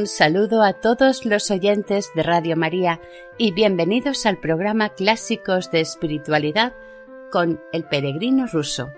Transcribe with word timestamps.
Un 0.00 0.06
saludo 0.06 0.62
a 0.62 0.72
todos 0.72 1.26
los 1.26 1.50
oyentes 1.50 2.10
de 2.14 2.22
Radio 2.22 2.56
María 2.56 3.02
y 3.36 3.52
bienvenidos 3.52 4.24
al 4.24 4.38
programa 4.38 4.88
Clásicos 4.88 5.70
de 5.70 5.80
Espiritualidad 5.80 6.72
con 7.30 7.60
el 7.70 7.84
peregrino 7.84 8.46
ruso. 8.46 8.90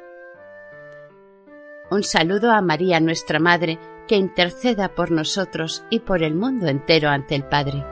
Un 1.91 2.05
saludo 2.05 2.53
a 2.53 2.63
María 2.63 3.01
nuestra 3.01 3.41
Madre, 3.41 3.81
que 4.07 4.15
interceda 4.15 4.95
por 4.95 5.11
nosotros 5.11 5.85
y 5.91 5.99
por 5.99 6.23
el 6.23 6.37
mundo 6.37 6.69
entero 6.69 7.09
ante 7.09 7.35
el 7.35 7.43
Padre. 7.49 7.85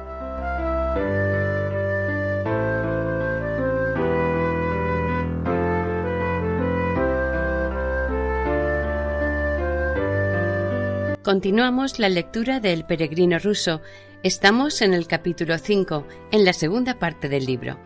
Continuamos 11.30 12.00
la 12.00 12.08
lectura 12.08 12.58
del 12.58 12.84
Peregrino 12.84 13.38
ruso. 13.38 13.82
Estamos 14.24 14.82
en 14.82 14.92
el 14.92 15.06
capítulo 15.06 15.58
5, 15.58 16.04
en 16.32 16.44
la 16.44 16.52
segunda 16.52 16.98
parte 16.98 17.28
del 17.28 17.44
libro. 17.44 17.78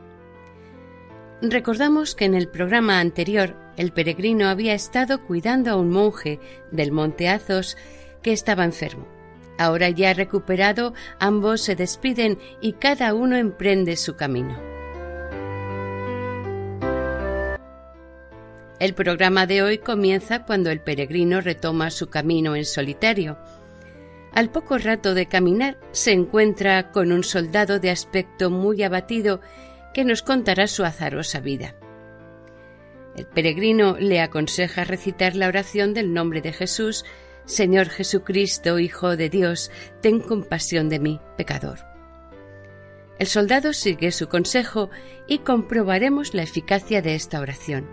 Recordamos 1.42 2.15
que 2.15 2.25
en 2.25 2.33
el 2.33 2.48
programa 2.48 3.00
anterior 3.00 3.55
el 3.77 3.92
peregrino 3.92 4.48
había 4.48 4.72
estado 4.72 5.27
cuidando 5.27 5.72
a 5.72 5.77
un 5.77 5.91
monje 5.91 6.41
del 6.72 6.91
monte 6.91 7.28
Azos 7.28 7.77
que 8.22 8.33
estaba 8.33 8.65
enfermo. 8.65 9.06
Ahora 9.59 9.91
ya 9.91 10.15
recuperado, 10.15 10.95
ambos 11.19 11.61
se 11.61 11.77
despiden 11.77 12.39
y 12.62 12.72
cada 12.72 13.12
uno 13.12 13.37
emprende 13.37 13.99
su 13.99 14.16
camino. 14.16 14.73
El 18.80 18.94
programa 18.94 19.46
de 19.46 19.62
hoy 19.62 19.78
comienza 19.78 20.44
cuando 20.44 20.70
el 20.70 20.80
peregrino 20.80 21.40
retoma 21.40 21.90
su 21.90 22.08
camino 22.08 22.56
en 22.56 22.64
solitario. 22.64 23.38
Al 24.32 24.50
poco 24.50 24.78
rato 24.78 25.14
de 25.14 25.26
caminar 25.26 25.78
se 25.92 26.10
encuentra 26.10 26.90
con 26.90 27.12
un 27.12 27.22
soldado 27.22 27.78
de 27.78 27.90
aspecto 27.90 28.50
muy 28.50 28.82
abatido 28.82 29.40
que 29.92 30.04
nos 30.04 30.22
contará 30.22 30.66
su 30.66 30.84
azarosa 30.84 31.38
vida. 31.38 31.76
El 33.16 33.26
peregrino 33.26 33.96
le 33.96 34.20
aconseja 34.20 34.82
recitar 34.82 35.36
la 35.36 35.46
oración 35.46 35.94
del 35.94 36.12
nombre 36.12 36.41
de 36.41 36.52
Jesús, 36.52 37.04
Señor 37.44 37.88
Jesucristo, 37.91 38.80
Hijo 38.80 39.16
de 39.16 39.30
Dios, 39.30 39.70
ten 40.00 40.18
compasión 40.18 40.88
de 40.88 40.98
mí, 40.98 41.20
pecador. 41.36 41.78
El 43.20 43.28
soldado 43.28 43.72
sigue 43.72 44.10
su 44.10 44.28
consejo 44.28 44.91
y 45.28 45.38
comprobaremos 45.38 46.34
la 46.34 46.42
eficacia 46.42 47.02
de 47.02 47.14
esta 47.14 47.38
oración. 47.38 47.86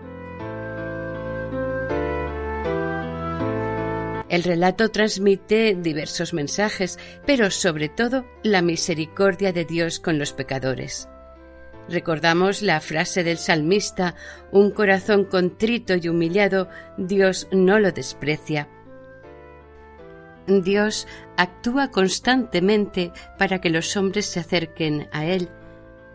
El 4.32 4.44
relato 4.44 4.88
transmite 4.88 5.76
diversos 5.78 6.32
mensajes, 6.32 6.98
pero 7.26 7.50
sobre 7.50 7.90
todo 7.90 8.24
la 8.42 8.62
misericordia 8.62 9.52
de 9.52 9.66
Dios 9.66 10.00
con 10.00 10.18
los 10.18 10.32
pecadores. 10.32 11.06
Recordamos 11.86 12.62
la 12.62 12.80
frase 12.80 13.24
del 13.24 13.36
salmista, 13.36 14.14
un 14.50 14.70
corazón 14.70 15.26
contrito 15.26 15.96
y 15.96 16.08
humillado, 16.08 16.70
Dios 16.96 17.46
no 17.52 17.78
lo 17.78 17.92
desprecia. 17.92 18.70
Dios 20.46 21.06
actúa 21.36 21.90
constantemente 21.90 23.12
para 23.36 23.60
que 23.60 23.68
los 23.68 23.98
hombres 23.98 24.24
se 24.24 24.40
acerquen 24.40 25.10
a 25.12 25.26
Él. 25.26 25.50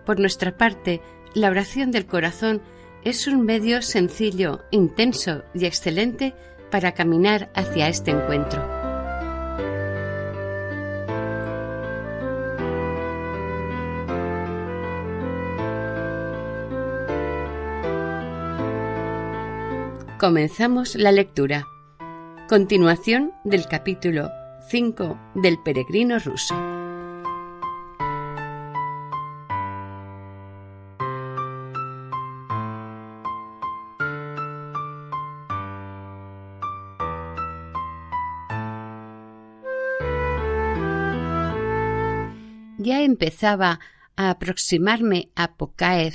Por 0.08 0.20
nuestra 0.20 0.58
parte, 0.58 1.02
la 1.36 1.52
oración 1.52 1.92
del 1.92 2.08
corazón 2.08 2.64
es 3.04 3.28
un 3.28 3.46
medio 3.46 3.84
sencillo, 3.84 4.66
intenso 4.72 5.44
y 5.54 5.68
excelente 5.68 6.34
para 6.70 6.94
caminar 6.94 7.50
hacia 7.54 7.88
este 7.88 8.12
encuentro. 8.12 8.78
Comenzamos 20.20 20.96
la 20.96 21.12
lectura. 21.12 21.66
Continuación 22.50 23.34
del 23.44 23.68
capítulo 23.68 24.32
5 24.70 25.18
del 25.36 25.60
peregrino 25.64 26.18
ruso. 26.18 26.77
Empezaba 43.18 43.80
a 44.16 44.30
aproximarme 44.30 45.30
a 45.36 45.58
Pokaev 45.58 46.14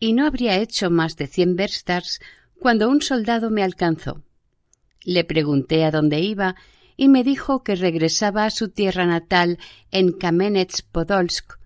y 0.00 0.14
no 0.14 0.26
habría 0.26 0.56
hecho 0.56 0.90
más 0.90 1.16
de 1.16 1.26
cien 1.26 1.54
verstas 1.54 2.18
cuando 2.58 2.88
un 2.88 3.02
soldado 3.02 3.50
me 3.50 3.62
alcanzó. 3.62 4.22
Le 5.02 5.24
pregunté 5.24 5.84
a 5.84 5.90
dónde 5.90 6.20
iba 6.20 6.56
y 6.96 7.08
me 7.08 7.24
dijo 7.24 7.62
que 7.62 7.74
regresaba 7.74 8.46
a 8.46 8.50
su 8.50 8.70
tierra 8.70 9.04
natal 9.04 9.58
en 9.90 10.18
Kamenets-Podolsk. 10.18 11.58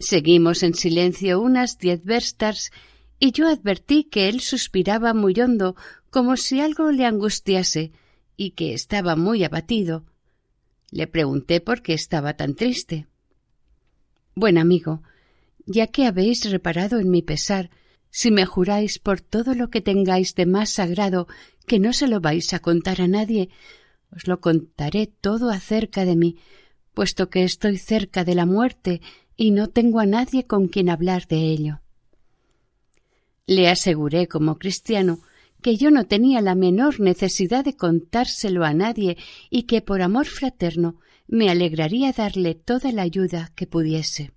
Seguimos 0.00 0.64
en 0.64 0.74
silencio 0.74 1.40
unas 1.40 1.78
diez 1.78 2.04
verstas 2.04 2.72
y 3.20 3.30
yo 3.30 3.48
advertí 3.48 4.04
que 4.04 4.28
él 4.28 4.40
suspiraba 4.40 5.14
muy 5.14 5.38
hondo 5.40 5.76
como 6.10 6.36
si 6.36 6.60
algo 6.60 6.90
le 6.90 7.04
angustiase 7.04 7.92
y 8.36 8.52
que 8.52 8.74
estaba 8.74 9.14
muy 9.14 9.44
abatido. 9.44 10.04
Le 10.90 11.06
pregunté 11.06 11.60
por 11.60 11.82
qué 11.82 11.94
estaba 11.94 12.34
tan 12.34 12.56
triste. 12.56 13.06
Buen 14.40 14.56
amigo, 14.56 15.02
ya 15.66 15.88
que 15.88 16.06
habéis 16.06 16.50
reparado 16.50 16.98
en 16.98 17.10
mi 17.10 17.20
pesar, 17.20 17.68
si 18.08 18.30
me 18.30 18.46
juráis 18.46 18.98
por 18.98 19.20
todo 19.20 19.54
lo 19.54 19.68
que 19.68 19.82
tengáis 19.82 20.34
de 20.34 20.46
más 20.46 20.70
sagrado 20.70 21.28
que 21.66 21.78
no 21.78 21.92
se 21.92 22.08
lo 22.08 22.22
vais 22.22 22.54
a 22.54 22.60
contar 22.60 23.02
a 23.02 23.06
nadie, 23.06 23.50
os 24.10 24.26
lo 24.26 24.40
contaré 24.40 25.08
todo 25.08 25.50
acerca 25.50 26.06
de 26.06 26.16
mí, 26.16 26.38
puesto 26.94 27.28
que 27.28 27.44
estoy 27.44 27.76
cerca 27.76 28.24
de 28.24 28.34
la 28.34 28.46
muerte 28.46 29.02
y 29.36 29.50
no 29.50 29.68
tengo 29.68 30.00
a 30.00 30.06
nadie 30.06 30.46
con 30.46 30.68
quien 30.68 30.88
hablar 30.88 31.26
de 31.26 31.36
ello. 31.36 31.82
Le 33.44 33.68
aseguré 33.68 34.26
como 34.26 34.58
cristiano 34.58 35.20
que 35.60 35.76
yo 35.76 35.90
no 35.90 36.06
tenía 36.06 36.40
la 36.40 36.54
menor 36.54 36.98
necesidad 36.98 37.62
de 37.62 37.76
contárselo 37.76 38.64
a 38.64 38.72
nadie 38.72 39.18
y 39.50 39.64
que 39.64 39.82
por 39.82 40.00
amor 40.00 40.24
fraterno 40.24 40.96
me 41.30 41.48
alegraría 41.48 42.12
darle 42.12 42.54
toda 42.54 42.90
la 42.92 43.02
ayuda 43.02 43.52
que 43.54 43.66
pudiese. 43.66 44.32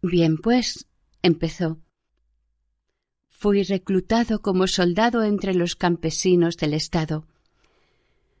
Bien, 0.00 0.38
pues, 0.38 0.86
empezó. 1.22 1.80
Fui 3.28 3.62
reclutado 3.64 4.40
como 4.40 4.66
soldado 4.66 5.24
entre 5.24 5.54
los 5.54 5.74
campesinos 5.74 6.56
del 6.56 6.72
Estado. 6.72 7.26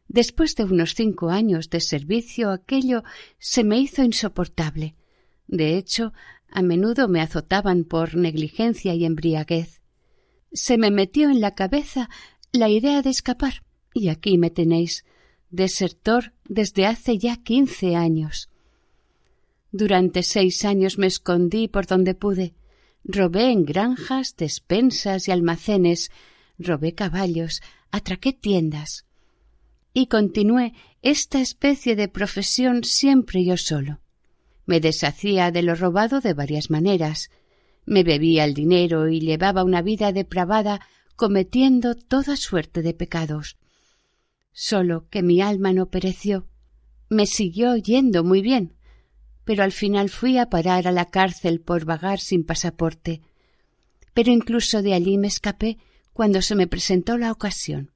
Después 0.08 0.54
de 0.54 0.64
unos 0.64 0.94
cinco 0.94 1.30
años 1.30 1.68
de 1.68 1.80
servicio 1.80 2.50
aquello 2.50 3.02
se 3.38 3.64
me 3.64 3.78
hizo 3.78 4.04
insoportable. 4.04 4.94
De 5.48 5.76
hecho, 5.76 6.12
a 6.48 6.62
menudo 6.62 7.08
me 7.08 7.20
azotaban 7.20 7.84
por 7.84 8.14
negligencia 8.14 8.94
y 8.94 9.04
embriaguez 9.04 9.80
se 10.56 10.78
me 10.78 10.90
metió 10.90 11.28
en 11.28 11.40
la 11.40 11.54
cabeza 11.54 12.08
la 12.52 12.68
idea 12.68 13.02
de 13.02 13.10
escapar, 13.10 13.62
y 13.92 14.08
aquí 14.08 14.38
me 14.38 14.50
tenéis, 14.50 15.04
desertor 15.50 16.32
desde 16.48 16.86
hace 16.86 17.18
ya 17.18 17.36
quince 17.36 17.96
años. 17.96 18.50
Durante 19.72 20.22
seis 20.22 20.64
años 20.64 20.98
me 20.98 21.06
escondí 21.06 21.68
por 21.68 21.86
donde 21.86 22.14
pude, 22.14 22.54
robé 23.04 23.50
en 23.50 23.64
granjas, 23.64 24.34
despensas 24.36 25.28
y 25.28 25.32
almacenes, 25.32 26.10
robé 26.58 26.94
caballos, 26.94 27.62
atraqué 27.90 28.32
tiendas. 28.32 29.04
y 29.92 30.08
continué 30.08 30.74
esta 31.00 31.40
especie 31.40 31.96
de 31.96 32.08
profesión 32.08 32.84
siempre 32.84 33.42
yo 33.46 33.56
solo. 33.56 34.00
Me 34.66 34.78
deshacía 34.78 35.50
de 35.50 35.62
lo 35.62 35.74
robado 35.74 36.20
de 36.20 36.34
varias 36.34 36.68
maneras, 36.68 37.30
me 37.86 38.02
bebía 38.02 38.44
el 38.44 38.52
dinero 38.52 39.08
y 39.08 39.20
llevaba 39.20 39.64
una 39.64 39.80
vida 39.80 40.12
depravada 40.12 40.82
cometiendo 41.16 41.94
toda 41.94 42.36
suerte 42.36 42.82
de 42.82 42.92
pecados. 42.92 43.56
Solo 44.58 45.06
que 45.10 45.22
mi 45.22 45.42
alma 45.42 45.74
no 45.74 45.90
pereció. 45.90 46.48
Me 47.10 47.26
siguió 47.26 47.76
yendo 47.76 48.24
muy 48.24 48.40
bien, 48.40 48.74
pero 49.44 49.62
al 49.62 49.70
final 49.70 50.08
fui 50.08 50.38
a 50.38 50.48
parar 50.48 50.88
a 50.88 50.92
la 50.92 51.04
cárcel 51.04 51.60
por 51.60 51.84
vagar 51.84 52.20
sin 52.20 52.42
pasaporte. 52.42 53.20
Pero 54.14 54.32
incluso 54.32 54.80
de 54.80 54.94
allí 54.94 55.18
me 55.18 55.26
escapé 55.26 55.76
cuando 56.14 56.40
se 56.40 56.54
me 56.54 56.66
presentó 56.66 57.18
la 57.18 57.32
ocasión. 57.32 57.92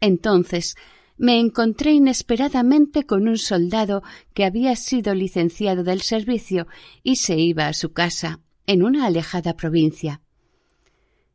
Entonces 0.00 0.74
me 1.18 1.38
encontré 1.38 1.92
inesperadamente 1.92 3.04
con 3.04 3.28
un 3.28 3.36
soldado 3.36 4.02
que 4.32 4.46
había 4.46 4.76
sido 4.76 5.14
licenciado 5.14 5.84
del 5.84 6.00
servicio 6.00 6.66
y 7.02 7.16
se 7.16 7.36
iba 7.36 7.68
a 7.68 7.74
su 7.74 7.92
casa 7.92 8.40
en 8.66 8.82
una 8.82 9.04
alejada 9.04 9.54
provincia. 9.54 10.22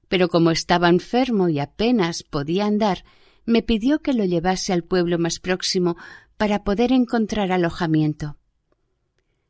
Pero 0.07 0.27
como 0.27 0.49
estaba 0.49 0.89
enfermo 0.89 1.49
y 1.49 1.59
apenas 1.59 2.23
podía 2.23 2.65
andar, 2.65 3.03
me 3.49 3.63
pidió 3.63 4.03
que 4.03 4.13
lo 4.13 4.25
llevase 4.25 4.73
al 4.73 4.83
pueblo 4.83 5.17
más 5.17 5.39
próximo 5.39 5.97
para 6.37 6.63
poder 6.63 6.91
encontrar 6.91 7.51
alojamiento. 7.51 8.37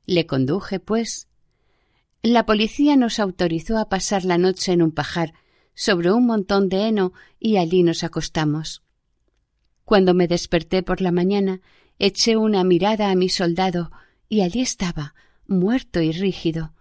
Le 0.05 0.25
conduje, 0.25 0.79
pues. 0.79 1.27
La 2.21 2.45
policía 2.45 2.95
nos 2.95 3.19
autorizó 3.19 3.77
a 3.77 3.89
pasar 3.89 4.23
la 4.23 4.37
noche 4.37 4.71
en 4.71 4.83
un 4.83 4.91
pajar, 4.91 5.33
sobre 5.73 6.13
un 6.13 6.25
montón 6.25 6.69
de 6.69 6.87
heno, 6.87 7.11
y 7.41 7.57
allí 7.57 7.83
nos 7.83 8.05
acostamos. 8.05 8.83
Cuando 9.83 10.13
me 10.13 10.29
desperté 10.29 10.81
por 10.81 11.01
la 11.01 11.11
mañana, 11.11 11.59
eché 11.97 12.37
una 12.37 12.63
mirada 12.63 13.11
a 13.11 13.15
mi 13.15 13.27
soldado, 13.27 13.91
y 14.29 14.41
allí 14.41 14.61
estaba, 14.61 15.13
muerto 15.45 15.99
y 15.99 16.13
rígido. 16.13 16.73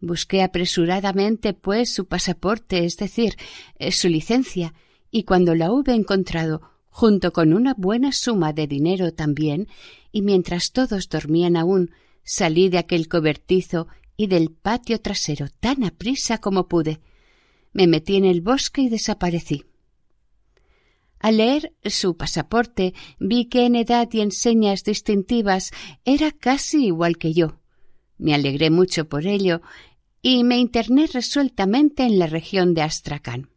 Busqué 0.00 0.42
apresuradamente, 0.42 1.54
pues, 1.54 1.94
su 1.94 2.06
pasaporte, 2.06 2.84
es 2.84 2.98
decir, 2.98 3.36
eh, 3.78 3.90
su 3.90 4.10
licencia, 4.10 4.74
y 5.10 5.24
cuando 5.24 5.54
la 5.54 5.72
hube 5.72 5.94
encontrado, 5.94 6.62
junto 6.88 7.32
con 7.32 7.52
una 7.52 7.74
buena 7.74 8.12
suma 8.12 8.52
de 8.52 8.66
dinero 8.66 9.12
también, 9.12 9.68
y 10.12 10.22
mientras 10.22 10.72
todos 10.72 11.08
dormían 11.08 11.56
aún, 11.56 11.90
Salí 12.28 12.68
de 12.68 12.78
aquel 12.78 13.06
cobertizo 13.06 13.86
y 14.16 14.26
del 14.26 14.50
patio 14.50 15.00
trasero 15.00 15.46
tan 15.60 15.84
aprisa 15.84 16.38
como 16.38 16.66
pude. 16.66 17.00
Me 17.72 17.86
metí 17.86 18.16
en 18.16 18.24
el 18.24 18.40
bosque 18.40 18.82
y 18.82 18.88
desaparecí. 18.88 19.64
Al 21.20 21.36
leer 21.36 21.72
su 21.84 22.16
pasaporte 22.16 22.94
vi 23.20 23.44
que 23.44 23.64
en 23.64 23.76
edad 23.76 24.08
y 24.10 24.22
en 24.22 24.32
señas 24.32 24.82
distintivas 24.82 25.70
era 26.04 26.32
casi 26.32 26.86
igual 26.86 27.16
que 27.16 27.32
yo. 27.32 27.60
Me 28.18 28.34
alegré 28.34 28.70
mucho 28.70 29.08
por 29.08 29.24
ello 29.24 29.62
y 30.20 30.42
me 30.42 30.58
interné 30.58 31.06
resueltamente 31.06 32.02
en 32.02 32.18
la 32.18 32.26
región 32.26 32.74
de 32.74 32.82
Astracán. 32.82 33.50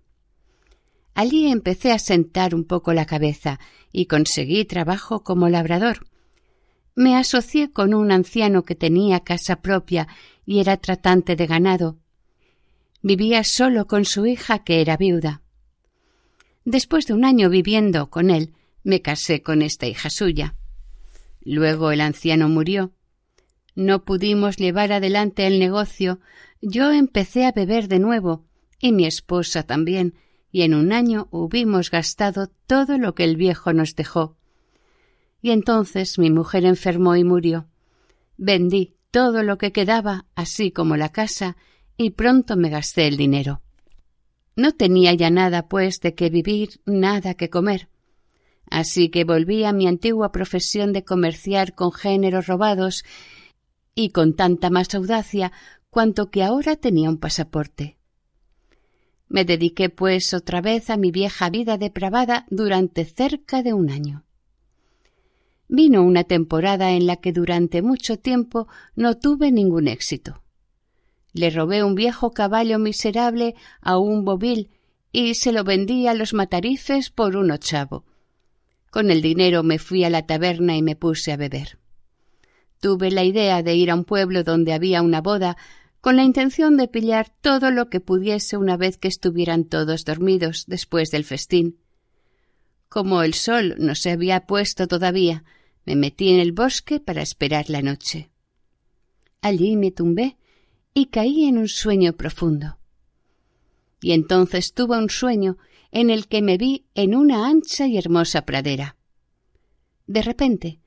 Allí 1.19 1.47
empecé 1.47 1.91
a 1.91 1.99
sentar 1.99 2.55
un 2.55 2.63
poco 2.63 2.93
la 2.93 3.05
cabeza 3.05 3.59
y 3.91 4.05
conseguí 4.05 4.65
trabajo 4.65 5.23
como 5.23 5.49
labrador 5.49 6.09
me 6.99 7.15
asocié 7.15 7.71
con 7.71 7.93
un 7.93 8.11
anciano 8.11 8.65
que 8.65 8.75
tenía 8.75 9.21
casa 9.21 9.61
propia 9.61 10.09
y 10.45 10.59
era 10.59 10.75
tratante 10.75 11.37
de 11.37 11.47
ganado. 11.47 11.97
Vivía 13.01 13.45
solo 13.45 13.87
con 13.87 14.03
su 14.03 14.25
hija 14.25 14.65
que 14.65 14.81
era 14.81 14.97
viuda. 14.97 15.41
Después 16.65 17.07
de 17.07 17.13
un 17.13 17.23
año 17.23 17.49
viviendo 17.49 18.09
con 18.09 18.29
él, 18.29 18.51
me 18.83 19.01
casé 19.01 19.41
con 19.41 19.61
esta 19.61 19.87
hija 19.87 20.09
suya. 20.09 20.55
Luego 21.39 21.93
el 21.93 22.01
anciano 22.01 22.49
murió. 22.49 22.91
No 23.75 24.03
pudimos 24.03 24.57
llevar 24.57 24.91
adelante 24.91 25.47
el 25.47 25.57
negocio. 25.57 26.19
Yo 26.61 26.91
empecé 26.91 27.45
a 27.45 27.53
beber 27.53 27.87
de 27.87 27.99
nuevo, 27.99 28.43
y 28.77 28.91
mi 28.91 29.05
esposa 29.05 29.63
también, 29.63 30.15
y 30.51 30.63
en 30.63 30.73
un 30.73 30.91
año 30.91 31.27
hubimos 31.31 31.91
gastado 31.91 32.47
todo 32.67 32.97
lo 32.97 33.15
que 33.15 33.23
el 33.23 33.35
viejo 33.35 33.73
nos 33.73 33.95
dejó 33.95 34.39
y 35.41 35.51
entonces 35.51 36.19
mi 36.19 36.29
mujer 36.29 36.65
enfermó 36.65 37.15
y 37.15 37.23
murió. 37.23 37.67
Vendí 38.37 38.95
todo 39.11 39.43
lo 39.43 39.57
que 39.57 39.71
quedaba, 39.71 40.25
así 40.35 40.71
como 40.71 40.97
la 40.97 41.09
casa, 41.09 41.57
y 41.97 42.11
pronto 42.11 42.57
me 42.57 42.69
gasté 42.69 43.07
el 43.07 43.17
dinero. 43.17 43.61
No 44.55 44.73
tenía 44.73 45.13
ya 45.13 45.29
nada, 45.29 45.67
pues, 45.67 46.01
de 46.01 46.15
qué 46.15 46.29
vivir, 46.29 46.81
nada 46.85 47.33
que 47.33 47.49
comer. 47.49 47.89
Así 48.69 49.09
que 49.09 49.23
volví 49.23 49.63
a 49.63 49.73
mi 49.73 49.87
antigua 49.87 50.31
profesión 50.31 50.93
de 50.93 51.03
comerciar 51.03 51.73
con 51.73 51.91
géneros 51.91 52.47
robados 52.47 53.03
y 53.95 54.09
con 54.11 54.35
tanta 54.35 54.69
más 54.69 54.93
audacia 54.93 55.51
cuanto 55.89 56.29
que 56.29 56.43
ahora 56.43 56.75
tenía 56.75 57.09
un 57.09 57.17
pasaporte. 57.17 57.98
Me 59.29 59.45
dediqué, 59.45 59.89
pues, 59.89 60.33
otra 60.33 60.59
vez 60.59 60.89
a 60.89 60.97
mi 60.97 61.11
vieja 61.11 61.49
vida 61.49 61.77
depravada 61.77 62.45
durante 62.49 63.05
cerca 63.05 63.61
de 63.61 63.73
un 63.73 63.91
año. 63.91 64.25
Vino 65.67 66.03
una 66.03 66.23
temporada 66.23 66.91
en 66.93 67.05
la 67.05 67.17
que 67.17 67.31
durante 67.31 67.83
mucho 67.83 68.17
tiempo 68.17 68.67
no 68.95 69.17
tuve 69.17 69.51
ningún 69.51 69.87
éxito. 69.87 70.41
Le 71.31 71.51
robé 71.51 71.83
un 71.83 71.93
viejo 71.93 72.31
caballo 72.31 72.79
miserable 72.79 73.53
a 73.81 73.99
un 73.99 74.25
bobil 74.25 74.71
y 75.11 75.35
se 75.35 75.51
lo 75.51 75.63
vendí 75.63 76.07
a 76.07 76.15
los 76.15 76.33
matarifes 76.33 77.11
por 77.11 77.35
un 77.35 77.51
ochavo. 77.51 78.03
Con 78.89 79.11
el 79.11 79.21
dinero 79.21 79.61
me 79.61 79.77
fui 79.77 80.03
a 80.03 80.09
la 80.09 80.25
taberna 80.25 80.75
y 80.75 80.81
me 80.81 80.95
puse 80.95 81.31
a 81.31 81.37
beber. 81.37 81.77
Tuve 82.79 83.11
la 83.11 83.23
idea 83.23 83.61
de 83.61 83.75
ir 83.75 83.91
a 83.91 83.95
un 83.95 84.05
pueblo 84.05 84.43
donde 84.43 84.73
había 84.73 85.03
una 85.03 85.21
boda 85.21 85.55
con 86.01 86.15
la 86.15 86.23
intención 86.23 86.77
de 86.77 86.87
pillar 86.87 87.29
todo 87.41 87.71
lo 87.71 87.89
que 87.89 87.99
pudiese 87.99 88.57
una 88.57 88.77
vez 88.77 88.97
que 88.97 89.07
estuvieran 89.07 89.65
todos 89.65 90.05
dormidos 90.05 90.65
después 90.67 91.11
del 91.11 91.25
festín. 91.25 91.79
Como 92.87 93.21
el 93.21 93.33
sol 93.33 93.75
no 93.77 93.95
se 93.95 94.11
había 94.11 94.47
puesto 94.47 94.87
todavía, 94.87 95.43
me 95.85 95.95
metí 95.95 96.29
en 96.29 96.39
el 96.39 96.53
bosque 96.53 96.99
para 96.99 97.21
esperar 97.21 97.69
la 97.69 97.81
noche. 97.81 98.29
Allí 99.41 99.75
me 99.75 99.91
tumbé 99.91 100.37
y 100.93 101.07
caí 101.07 101.45
en 101.45 101.57
un 101.57 101.67
sueño 101.67 102.13
profundo. 102.13 102.77
Y 104.01 104.13
entonces 104.13 104.73
tuve 104.73 104.97
un 104.97 105.09
sueño 105.09 105.57
en 105.91 106.09
el 106.09 106.27
que 106.27 106.41
me 106.41 106.57
vi 106.57 106.85
en 106.95 107.15
una 107.15 107.47
ancha 107.47 107.87
y 107.87 107.97
hermosa 107.97 108.45
pradera. 108.45 108.95
De 110.07 110.21
repente, 110.21 110.79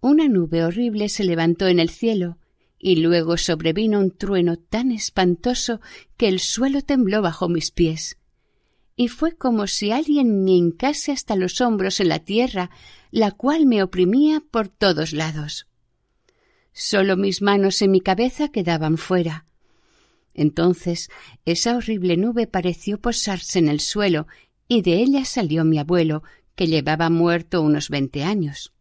una 0.00 0.28
nube 0.28 0.64
horrible 0.64 1.08
se 1.08 1.24
levantó 1.24 1.66
en 1.68 1.78
el 1.80 1.90
cielo 1.90 2.38
y 2.78 2.96
luego 2.96 3.36
sobrevino 3.36 3.98
un 4.00 4.10
trueno 4.10 4.56
tan 4.56 4.92
espantoso 4.92 5.80
que 6.16 6.28
el 6.28 6.40
suelo 6.40 6.82
tembló 6.82 7.22
bajo 7.22 7.48
mis 7.48 7.70
pies 7.70 8.18
y 8.98 9.06
fue 9.06 9.36
como 9.36 9.68
si 9.68 9.92
alguien 9.92 10.42
me 10.42 10.50
hincase 10.50 11.12
hasta 11.12 11.36
los 11.36 11.60
hombros 11.60 12.00
en 12.00 12.08
la 12.08 12.18
tierra, 12.18 12.68
la 13.12 13.30
cual 13.30 13.64
me 13.64 13.80
oprimía 13.84 14.42
por 14.50 14.68
todos 14.68 15.12
lados. 15.12 15.68
Solo 16.72 17.16
mis 17.16 17.40
manos 17.40 17.80
y 17.80 17.86
mi 17.86 18.00
cabeza 18.00 18.48
quedaban 18.48 18.98
fuera. 18.98 19.46
Entonces 20.34 21.10
esa 21.44 21.76
horrible 21.76 22.16
nube 22.16 22.48
pareció 22.48 23.00
posarse 23.00 23.60
en 23.60 23.68
el 23.68 23.78
suelo 23.78 24.26
y 24.66 24.82
de 24.82 24.94
ella 24.94 25.24
salió 25.24 25.64
mi 25.64 25.78
abuelo, 25.78 26.24
que 26.56 26.66
llevaba 26.66 27.08
muerto 27.08 27.62
unos 27.62 27.90
veinte 27.90 28.24
años. 28.24 28.72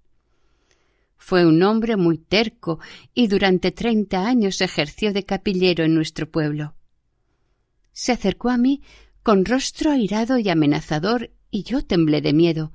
Fue 1.18 1.46
un 1.46 1.62
hombre 1.64 1.98
muy 1.98 2.18
terco 2.18 2.80
y 3.14 3.28
durante 3.28 3.72
treinta 3.72 4.28
años 4.28 4.62
ejerció 4.62 5.14
de 5.14 5.26
capillero 5.26 5.84
en 5.84 5.94
nuestro 5.94 6.30
pueblo. 6.30 6.76
Se 7.92 8.12
acercó 8.12 8.50
a 8.50 8.58
mí 8.58 8.82
con 9.24 9.44
rostro 9.44 9.92
airado 9.92 10.38
y 10.38 10.48
amenazador, 10.48 11.32
y 11.52 11.64
yo 11.64 11.82
temblé 11.82 12.22
de 12.22 12.32
miedo. 12.32 12.72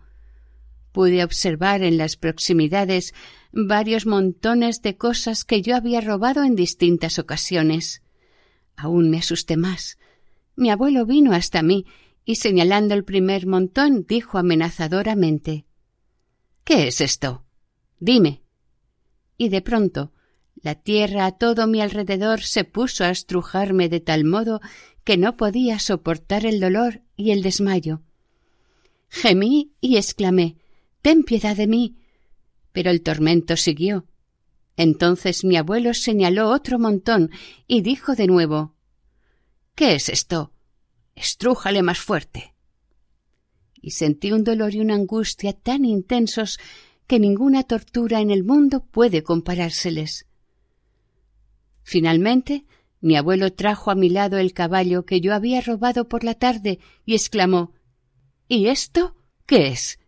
Pude 0.93 1.25
observar 1.25 1.83
en 1.83 1.97
las 1.97 2.17
proximidades 2.17 3.15
varios 3.53 4.05
montones 4.05 4.83
de 4.83 4.97
cosas 4.97 5.45
que 5.45 5.63
yo 5.63 5.77
había 5.77 6.01
robado 6.01 6.43
en 6.43 6.55
distintas 6.55 7.19
ocasiones. 7.19 8.03
Aún 8.77 9.09
me 9.09 9.19
asusté 9.19 9.57
más. 9.57 9.99
Mi 10.57 10.71
abuelo 10.71 11.07
vino 11.07 11.33
hasta 11.33 11.63
mí 11.63 11.87
y 12.25 12.37
señalando 12.37 12.95
el 12.95 13.05
primer 13.05 13.47
montón 13.47 14.05
dijo 14.07 14.39
amenazadoramente 14.39 15.65
¿Qué 16.65 16.89
es 16.89 17.01
esto? 17.01 17.45
Dime. 18.03 18.43
Y 19.39 19.49
de 19.49 19.63
pronto 19.63 20.11
la 20.57 20.75
tierra 20.75 21.25
a 21.25 21.39
todo 21.39 21.69
mi 21.69 21.81
alrededor 21.81 22.41
se 22.43 22.65
puso 22.65 23.05
a 23.05 23.11
estrujarme 23.11 23.89
de 23.89 24.01
tal 24.01 24.25
modo 24.25 24.61
que 25.05 25.17
no 25.17 25.37
podía 25.37 25.79
soportar 25.79 26.45
el 26.45 26.59
dolor 26.59 27.03
y 27.17 27.31
el 27.31 27.43
desmayo. 27.43 28.03
Gemí 29.09 29.71
y 29.81 29.99
exclamé 29.99 30.57
Ten 31.01 31.23
piedad 31.23 31.57
de 31.57 31.69
mí. 31.69 31.95
Pero 32.73 32.91
el 32.91 33.03
tormento 33.03 33.57
siguió. 33.57 34.05
Entonces 34.77 35.45
mi 35.45 35.57
abuelo 35.57 35.95
señaló 35.95 36.51
otro 36.51 36.81
montón 36.81 37.31
y 37.69 37.83
dijo 37.83 38.17
de 38.17 38.27
nuevo 38.27 38.75
¿Qué 39.77 39.95
es 39.95 40.09
esto? 40.09 40.51
Estrújale 41.15 41.83
más 41.83 42.01
fuerte. 42.01 42.53
y 43.81 43.93
sentí 43.93 44.33
un 44.33 44.43
dolor 44.43 44.75
y 44.75 44.81
una 44.81 44.95
angustia 44.97 45.53
tan 45.53 45.85
intensos 45.85 46.59
que 47.07 47.19
ninguna 47.19 47.63
tortura 47.65 48.21
en 48.21 48.31
el 48.31 48.45
mundo 48.45 48.85
puede 48.85 49.23
comparárseles. 49.23 50.27
Finalmente, 51.83 52.65
mi 53.01 53.17
abuelo 53.17 53.53
trajo 53.53 53.91
a 53.91 53.95
mi 53.95 54.09
lado 54.09 54.39
el 54.39 54.53
caballo 54.53 55.05
que 55.05 55.21
yo 55.21 55.35
había 55.35 55.61
robado 55.61 56.09
por 56.09 56.25
la 56.25 56.35
tarde 56.35 56.79
y 57.05 57.15
exclamó 57.15 57.73
¿Y 58.49 58.69
esto 58.69 59.17
qué 59.47 59.69
es? 59.69 59.99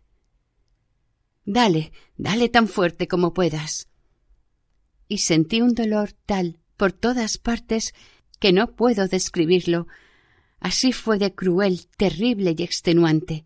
Dale, 1.45 1.91
dale 2.17 2.49
tan 2.49 2.67
fuerte 2.67 3.07
como 3.07 3.33
puedas. 3.33 3.89
Y 5.07 5.19
sentí 5.19 5.61
un 5.61 5.75
dolor 5.75 6.13
tal 6.25 6.59
por 6.77 6.91
todas 6.91 7.37
partes 7.37 7.93
que 8.39 8.53
no 8.53 8.75
puedo 8.75 9.07
describirlo. 9.07 9.87
Así 10.59 10.93
fue 10.93 11.19
de 11.19 11.33
cruel, 11.33 11.87
terrible 11.97 12.55
y 12.57 12.63
extenuante. 12.63 13.45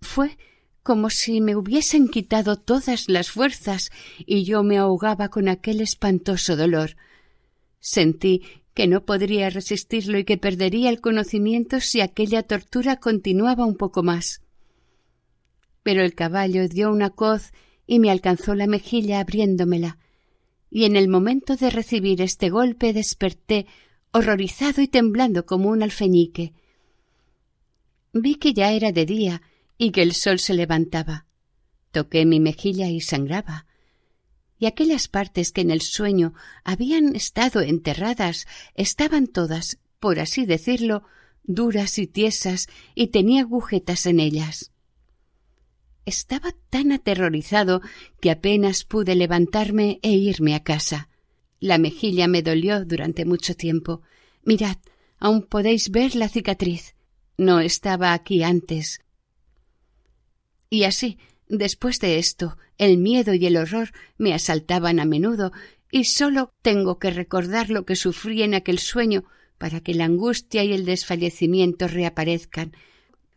Fue 0.00 0.36
como 0.84 1.08
si 1.08 1.40
me 1.40 1.56
hubiesen 1.56 2.08
quitado 2.08 2.56
todas 2.56 3.08
las 3.08 3.30
fuerzas 3.30 3.90
y 4.18 4.44
yo 4.44 4.62
me 4.62 4.76
ahogaba 4.76 5.30
con 5.30 5.48
aquel 5.48 5.80
espantoso 5.80 6.56
dolor. 6.56 6.96
Sentí 7.80 8.42
que 8.74 8.86
no 8.86 9.04
podría 9.06 9.48
resistirlo 9.48 10.18
y 10.18 10.24
que 10.24 10.36
perdería 10.36 10.90
el 10.90 11.00
conocimiento 11.00 11.80
si 11.80 12.02
aquella 12.02 12.42
tortura 12.42 12.96
continuaba 12.96 13.64
un 13.64 13.76
poco 13.76 14.02
más. 14.02 14.42
Pero 15.82 16.02
el 16.02 16.14
caballo 16.14 16.68
dio 16.68 16.92
una 16.92 17.08
coz 17.08 17.52
y 17.86 17.98
me 17.98 18.10
alcanzó 18.10 18.54
la 18.54 18.66
mejilla 18.66 19.20
abriéndomela, 19.20 19.98
y 20.70 20.84
en 20.84 20.96
el 20.96 21.08
momento 21.08 21.56
de 21.56 21.70
recibir 21.70 22.20
este 22.20 22.50
golpe 22.50 22.92
desperté 22.92 23.66
horrorizado 24.12 24.82
y 24.82 24.88
temblando 24.88 25.46
como 25.46 25.70
un 25.70 25.82
alfeñique. 25.82 26.52
Vi 28.12 28.34
que 28.34 28.52
ya 28.52 28.72
era 28.72 28.92
de 28.92 29.06
día 29.06 29.42
y 29.78 29.90
que 29.90 30.02
el 30.02 30.14
sol 30.14 30.38
se 30.38 30.54
levantaba. 30.54 31.26
Toqué 31.90 32.26
mi 32.26 32.40
mejilla 32.40 32.88
y 32.88 33.00
sangraba. 33.00 33.66
Y 34.58 34.66
aquellas 34.66 35.08
partes 35.08 35.52
que 35.52 35.60
en 35.60 35.70
el 35.70 35.80
sueño 35.80 36.34
habían 36.64 37.14
estado 37.14 37.60
enterradas 37.60 38.46
estaban 38.74 39.26
todas, 39.26 39.78
por 40.00 40.20
así 40.20 40.46
decirlo, 40.46 41.04
duras 41.42 41.98
y 41.98 42.06
tiesas 42.06 42.68
y 42.94 43.08
tenía 43.08 43.42
agujetas 43.42 44.06
en 44.06 44.20
ellas. 44.20 44.72
Estaba 46.06 46.54
tan 46.70 46.92
aterrorizado 46.92 47.80
que 48.20 48.30
apenas 48.30 48.84
pude 48.84 49.14
levantarme 49.14 50.00
e 50.02 50.12
irme 50.12 50.54
a 50.54 50.62
casa. 50.62 51.08
La 51.60 51.78
mejilla 51.78 52.28
me 52.28 52.42
dolió 52.42 52.84
durante 52.84 53.24
mucho 53.24 53.54
tiempo. 53.54 54.02
Mirad, 54.42 54.76
aún 55.18 55.42
podéis 55.42 55.90
ver 55.90 56.14
la 56.14 56.28
cicatriz. 56.28 56.94
No 57.38 57.60
estaba 57.60 58.12
aquí 58.12 58.42
antes. 58.42 59.00
Y 60.74 60.82
así, 60.82 61.18
después 61.48 62.00
de 62.00 62.18
esto, 62.18 62.58
el 62.78 62.98
miedo 62.98 63.32
y 63.32 63.46
el 63.46 63.56
horror 63.58 63.92
me 64.18 64.34
asaltaban 64.34 64.98
a 64.98 65.04
menudo, 65.04 65.52
y 65.92 66.02
sólo 66.02 66.52
tengo 66.62 66.98
que 66.98 67.12
recordar 67.12 67.70
lo 67.70 67.86
que 67.86 67.94
sufrí 67.94 68.42
en 68.42 68.54
aquel 68.54 68.80
sueño 68.80 69.22
para 69.56 69.78
que 69.78 69.94
la 69.94 70.06
angustia 70.06 70.64
y 70.64 70.72
el 70.72 70.84
desfallecimiento 70.84 71.86
reaparezcan. 71.86 72.72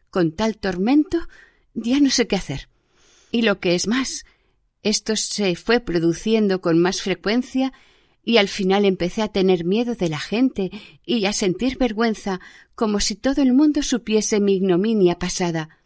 Con 0.10 0.32
tal 0.32 0.58
tormento 0.58 1.28
ya 1.76 2.00
no 2.00 2.10
sé 2.10 2.26
qué 2.26 2.38
hacer. 2.38 2.70
Y 3.32 3.44
lo 3.44 3.60
que 3.60 3.76
es 3.76 3.86
más, 3.86 4.26
esto 4.82 5.16
se 5.16 5.56
fue 5.56 5.80
produciendo 5.80 6.60
con 6.60 6.80
más 6.80 7.04
frecuencia 7.04 7.72
y 8.24 8.38
al 8.38 8.48
final 8.48 8.84
empecé 8.84 9.22
a 9.22 9.28
tener 9.28 9.64
miedo 9.64 9.94
de 9.94 10.10
la 10.10 10.20
gente 10.20 10.72
y 11.06 11.24
a 11.26 11.34
sentir 11.34 11.78
vergüenza 11.78 12.40
como 12.74 13.00
si 13.00 13.14
todo 13.14 13.44
el 13.44 13.54
mundo 13.54 13.84
supiese 13.84 14.40
mi 14.40 14.56
ignominia 14.56 15.20
pasada. 15.20 15.77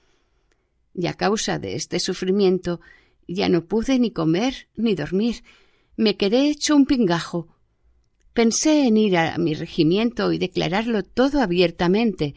Y 0.94 1.08
a 1.08 1.14
causa 1.14 1.60
de 1.60 1.76
este 1.76 2.00
sufrimiento 2.00 2.82
ya 3.28 3.50
no 3.50 3.66
pude 3.66 3.98
ni 4.00 4.12
comer 4.12 4.68
ni 4.76 4.96
dormir. 4.96 5.44
Me 5.96 6.18
quedé 6.18 6.50
hecho 6.50 6.76
un 6.76 6.86
pingajo. 6.86 7.48
Pensé 8.34 8.88
en 8.88 8.98
ir 8.98 9.18
a 9.18 9.38
mi 9.38 9.54
regimiento 9.54 10.32
y 10.32 10.38
declararlo 10.38 11.04
todo 11.04 11.42
abiertamente, 11.42 12.36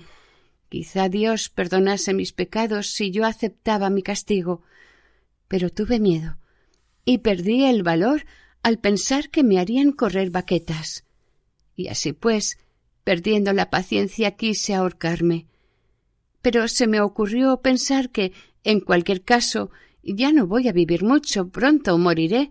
Quizá 0.75 1.09
Dios 1.09 1.51
perdonase 1.51 2.15
mis 2.15 2.33
pecados 2.33 2.89
si 2.89 3.13
yo 3.13 3.27
aceptaba 3.27 3.91
mi 3.91 4.03
castigo, 4.03 4.63
pero 5.47 5.71
tuve 5.71 6.01
miedo 6.01 6.37
y 7.05 7.19
perdí 7.19 7.65
el 7.65 7.85
valor 7.85 8.25
al 8.65 8.81
pensar 8.81 9.31
que 9.31 9.45
me 9.45 9.61
harían 9.61 9.93
correr 9.93 10.31
baquetas. 10.31 11.05
Y 11.77 11.87
así 11.87 12.13
pues, 12.13 12.59
perdiendo 13.05 13.53
la 13.53 13.71
paciencia, 13.71 14.33
quise 14.33 14.75
ahorcarme. 14.75 15.47
Pero 16.45 16.69
se 16.69 16.87
me 16.87 17.01
ocurrió 17.01 17.63
pensar 17.63 18.11
que, 18.11 18.35
en 18.65 18.81
cualquier 18.81 19.23
caso, 19.23 19.71
ya 20.03 20.31
no 20.31 20.47
voy 20.47 20.69
a 20.69 20.73
vivir 20.73 21.03
mucho, 21.03 21.49
pronto 21.49 21.97
moriré, 21.97 22.51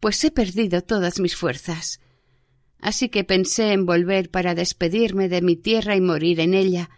pues 0.00 0.24
he 0.24 0.32
perdido 0.32 0.82
todas 0.82 1.20
mis 1.20 1.36
fuerzas. 1.36 2.00
Así 2.80 3.10
que 3.10 3.22
pensé 3.22 3.72
en 3.72 3.86
volver 3.86 4.28
para 4.28 4.56
despedirme 4.56 5.28
de 5.28 5.40
mi 5.40 5.54
tierra 5.54 5.94
y 5.94 6.00
morir 6.00 6.40
en 6.40 6.52
ella, 6.52 6.90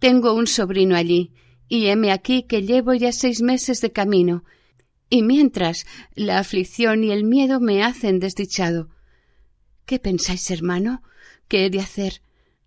tengo 0.00 0.34
un 0.34 0.48
sobrino 0.48 0.96
allí, 0.96 1.30
y 1.68 1.86
heme 1.86 2.10
aquí 2.10 2.42
que 2.42 2.62
llevo 2.62 2.92
ya 2.94 3.12
seis 3.12 3.40
meses 3.40 3.80
de 3.80 3.92
camino, 3.92 4.42
y 5.08 5.22
mientras 5.22 5.86
la 6.16 6.40
aflicción 6.40 7.04
y 7.04 7.12
el 7.12 7.22
miedo 7.22 7.60
me 7.60 7.84
hacen 7.84 8.18
desdichado. 8.18 8.88
¿Qué 9.86 10.00
pensáis, 10.00 10.50
hermano? 10.50 11.04
¿Qué 11.46 11.66
he 11.66 11.70
de 11.70 11.78
hacer? 11.78 12.22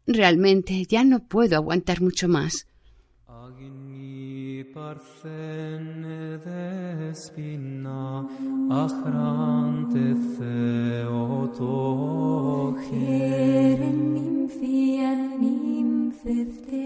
Realmente 0.07 0.85
ya 0.85 1.03
no 1.03 1.27
puedo 1.27 1.57
aguantar 1.57 1.99
mucho 1.99 2.29
más. 2.29 2.65
Αγνή 3.45 4.63
παρθένε 4.73 6.19
δεσποινά, 6.43 8.25
αχράντε 8.69 10.07
Θεοτόχη. 10.37 11.63
Χαίρεν 12.89 13.99
νυμφία 14.13 15.11
νυμφευτε. 15.39 16.85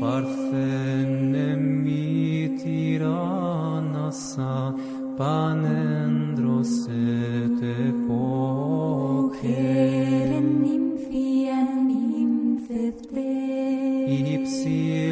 Παρθένε 0.00 1.46
μη 1.56 2.50
τυράννασα, 2.62 4.54
πανέντρωσε 5.16 7.04
τε 7.60 7.76
πόχε. 8.06 9.46
Χαίρεν 9.46 10.48
νυμφία 10.62 11.58
νυμφευτε. 11.86 13.26
Υψηλή 14.32 15.11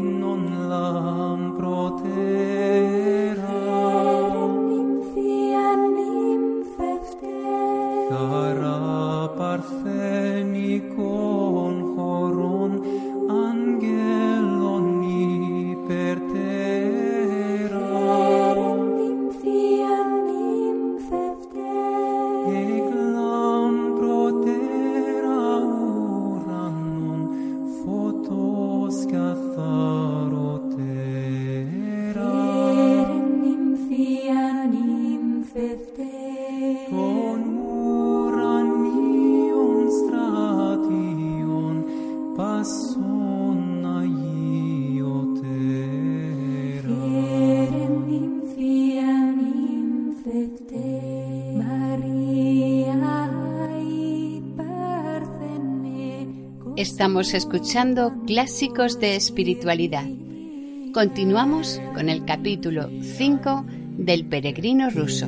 non 0.00 0.68
l'han 0.68 1.52
protetto. 1.56 2.13
Estamos 56.84 57.32
escuchando 57.32 58.14
Clásicos 58.26 59.00
de 59.00 59.16
Espiritualidad. 59.16 60.04
Continuamos 60.92 61.80
con 61.94 62.10
el 62.10 62.26
capítulo 62.26 62.90
5 63.00 63.64
del 63.96 64.26
Peregrino 64.26 64.90
Ruso. 64.90 65.26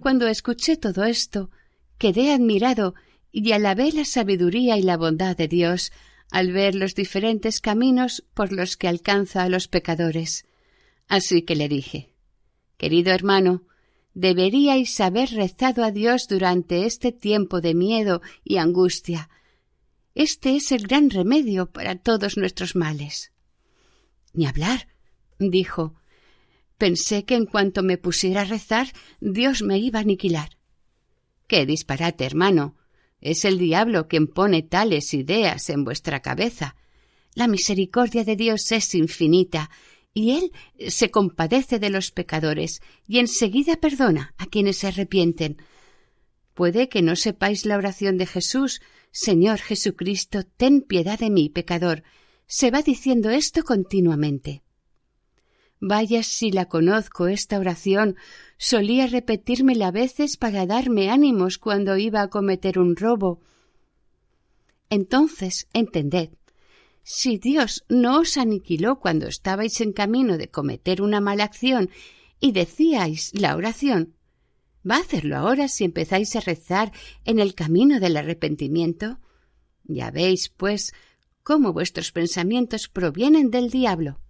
Cuando 0.00 0.26
escuché 0.26 0.78
todo 0.78 1.04
esto, 1.04 1.50
quedé 1.98 2.32
admirado 2.32 2.94
y 3.30 3.52
alabé 3.52 3.92
la 3.92 4.06
sabiduría 4.06 4.78
y 4.78 4.82
la 4.82 4.96
bondad 4.96 5.36
de 5.36 5.48
Dios 5.48 5.92
al 6.34 6.50
ver 6.50 6.74
los 6.74 6.96
diferentes 6.96 7.60
caminos 7.60 8.24
por 8.34 8.50
los 8.50 8.76
que 8.76 8.88
alcanza 8.88 9.44
a 9.44 9.48
los 9.48 9.68
pecadores. 9.68 10.46
Así 11.06 11.42
que 11.42 11.54
le 11.54 11.68
dije 11.68 12.10
Querido 12.76 13.12
hermano, 13.12 13.62
deberíais 14.14 15.00
haber 15.00 15.30
rezado 15.30 15.84
a 15.84 15.92
Dios 15.92 16.26
durante 16.26 16.86
este 16.86 17.12
tiempo 17.12 17.60
de 17.60 17.74
miedo 17.74 18.20
y 18.42 18.56
angustia. 18.56 19.30
Este 20.16 20.56
es 20.56 20.72
el 20.72 20.88
gran 20.88 21.08
remedio 21.10 21.70
para 21.70 21.94
todos 21.94 22.36
nuestros 22.36 22.74
males. 22.74 23.30
Ni 24.32 24.46
hablar, 24.46 24.88
dijo. 25.38 25.94
Pensé 26.78 27.24
que 27.24 27.36
en 27.36 27.46
cuanto 27.46 27.84
me 27.84 27.96
pusiera 27.96 28.40
a 28.40 28.44
rezar, 28.44 28.88
Dios 29.20 29.62
me 29.62 29.78
iba 29.78 30.00
a 30.00 30.02
aniquilar. 30.02 30.58
Qué 31.46 31.64
disparate, 31.64 32.24
hermano. 32.24 32.74
Es 33.24 33.46
el 33.46 33.58
diablo 33.58 34.06
quien 34.06 34.26
pone 34.26 34.62
tales 34.62 35.14
ideas 35.14 35.70
en 35.70 35.82
vuestra 35.82 36.20
cabeza. 36.20 36.76
La 37.34 37.48
misericordia 37.48 38.22
de 38.22 38.36
Dios 38.36 38.70
es 38.70 38.94
infinita, 38.94 39.70
y 40.12 40.32
Él 40.32 40.52
se 40.90 41.10
compadece 41.10 41.78
de 41.78 41.88
los 41.88 42.10
pecadores, 42.10 42.82
y 43.08 43.20
enseguida 43.20 43.76
perdona 43.76 44.34
a 44.36 44.44
quienes 44.44 44.76
se 44.76 44.88
arrepienten. 44.88 45.56
Puede 46.52 46.90
que 46.90 47.00
no 47.00 47.16
sepáis 47.16 47.64
la 47.64 47.78
oración 47.78 48.18
de 48.18 48.26
Jesús, 48.26 48.82
Señor 49.10 49.58
Jesucristo, 49.58 50.42
ten 50.44 50.82
piedad 50.82 51.18
de 51.18 51.30
mí, 51.30 51.48
pecador. 51.48 52.02
Se 52.46 52.70
va 52.70 52.82
diciendo 52.82 53.30
esto 53.30 53.62
continuamente. 53.62 54.62
Vaya 55.80 56.22
si 56.22 56.50
la 56.50 56.66
conozco 56.66 57.26
esta 57.26 57.58
oración. 57.58 58.16
Solía 58.56 59.06
repetírmela 59.06 59.88
a 59.88 59.90
veces 59.90 60.36
para 60.36 60.66
darme 60.66 61.10
ánimos 61.10 61.58
cuando 61.58 61.96
iba 61.96 62.22
a 62.22 62.28
cometer 62.28 62.78
un 62.78 62.96
robo. 62.96 63.40
Entonces, 64.88 65.68
entended, 65.72 66.30
si 67.02 67.36
Dios 67.36 67.84
no 67.88 68.20
os 68.20 68.38
aniquiló 68.38 68.98
cuando 68.98 69.26
estabais 69.26 69.80
en 69.82 69.92
camino 69.92 70.38
de 70.38 70.48
cometer 70.48 71.02
una 71.02 71.20
mala 71.20 71.44
acción 71.44 71.90
y 72.40 72.52
decíais 72.52 73.30
la 73.34 73.56
oración, 73.56 74.14
¿va 74.88 74.96
a 74.96 75.00
hacerlo 75.00 75.36
ahora 75.36 75.68
si 75.68 75.84
empezáis 75.84 76.34
a 76.36 76.40
rezar 76.40 76.92
en 77.24 77.40
el 77.40 77.54
camino 77.54 78.00
del 78.00 78.16
arrepentimiento? 78.16 79.18
Ya 79.84 80.10
veis, 80.10 80.48
pues, 80.48 80.94
cómo 81.42 81.74
vuestros 81.74 82.10
pensamientos 82.10 82.88
provienen 82.88 83.50
del 83.50 83.68
diablo. 83.70 84.20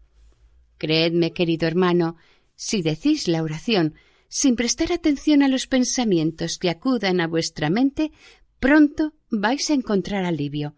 Creedme, 0.85 1.33
querido 1.33 1.67
hermano, 1.67 2.19
si 2.57 2.83
decís 2.83 3.27
la 3.27 3.43
oración 3.43 3.95
sin 4.29 4.55
prestar 4.55 4.93
atención 4.93 5.43
a 5.43 5.49
los 5.49 5.67
pensamientos 5.67 6.59
que 6.59 6.69
acudan 6.69 7.23
a 7.23 7.27
vuestra 7.27 7.71
mente, 7.71 8.13
pronto 8.61 9.15
vais 9.31 9.71
a 9.71 9.73
encontrar 9.73 10.27
alivio. 10.27 10.77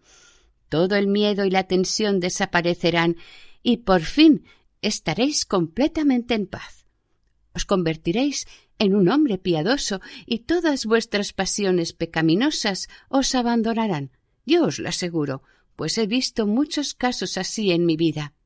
Todo 0.69 0.95
el 0.95 1.07
miedo 1.07 1.43
y 1.43 1.49
la 1.49 1.65
tensión 1.65 2.21
desaparecerán 2.21 3.17
y 3.63 3.79
por 3.79 3.99
fin 3.99 4.45
estaréis 4.81 5.45
completamente 5.45 6.35
en 6.35 6.47
paz. 6.47 6.85
Os 7.53 7.65
convertiréis 7.65 8.47
en 8.79 8.95
un 8.95 9.09
hombre 9.09 9.37
piadoso 9.37 9.99
y 10.25 10.39
todas 10.39 10.85
vuestras 10.85 11.33
pasiones 11.33 11.91
pecaminosas 11.91 12.87
os 13.09 13.35
abandonarán. 13.35 14.11
Yo 14.45 14.63
os 14.63 14.79
lo 14.79 14.87
aseguro, 14.87 15.43
pues 15.75 15.97
he 15.97 16.07
visto 16.07 16.47
muchos 16.47 16.93
casos 16.93 17.37
así 17.37 17.71
en 17.71 17.85
mi 17.85 17.97
vida 17.97 18.36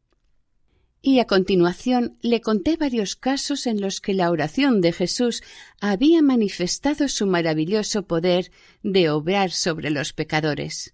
y 1.01 1.19
a 1.19 1.25
continuación 1.25 2.17
le 2.21 2.41
conté 2.41 2.77
varios 2.77 3.15
casos 3.15 3.65
en 3.65 3.81
los 3.81 4.01
que 4.01 4.13
la 4.13 4.29
oración 4.29 4.81
de 4.81 4.93
Jesús 4.93 5.41
había 5.79 6.21
manifestado 6.21 7.07
su 7.07 7.25
maravilloso 7.25 8.03
poder 8.03 8.51
de 8.83 9.09
obrar 9.09 9.51
sobre 9.51 9.89
los 9.89 10.13
pecadores. 10.13 10.93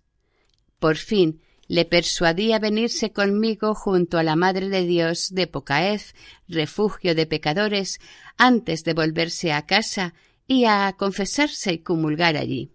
Por 0.79 0.95
fin 0.95 1.41
le 1.67 1.83
persuadí 1.83 2.53
a 2.53 2.59
venirse 2.59 3.11
conmigo 3.11 3.75
junto 3.75 4.17
a 4.17 4.23
la 4.23 4.37
Madre 4.37 4.69
de 4.69 4.85
Dios 4.85 5.33
de 5.33 5.47
Pocaef, 5.47 6.13
refugio 6.47 7.13
de 7.13 7.25
pecadores, 7.25 7.99
antes 8.37 8.85
de 8.85 8.93
volverse 8.93 9.51
a 9.51 9.65
casa 9.65 10.13
y 10.47 10.63
a 10.63 10.95
confesarse 10.97 11.73
y 11.73 11.79
comulgar 11.79 12.37
allí. 12.37 12.71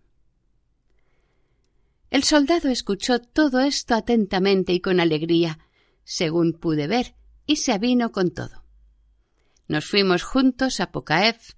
El 2.10 2.24
soldado 2.24 2.68
escuchó 2.68 3.20
todo 3.20 3.60
esto 3.60 3.94
atentamente 3.94 4.74
y 4.74 4.80
con 4.80 5.00
alegría, 5.00 5.58
según 6.04 6.52
pude 6.52 6.86
ver, 6.86 7.14
y 7.46 7.56
se 7.56 7.72
avino 7.72 8.12
con 8.12 8.30
todo. 8.30 8.64
Nos 9.68 9.86
fuimos 9.86 10.22
juntos 10.22 10.80
a 10.80 10.90
Pocaef, 10.92 11.52